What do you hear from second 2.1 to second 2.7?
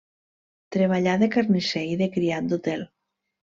criat